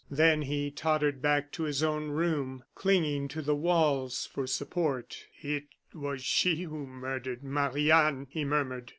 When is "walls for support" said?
3.55-5.27